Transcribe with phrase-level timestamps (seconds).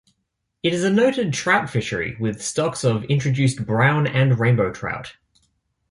[0.63, 5.13] It is a noted trout fishery with stocks of introduced brown and rainbow trout.